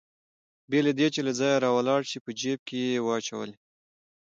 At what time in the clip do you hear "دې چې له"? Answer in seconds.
0.99-1.31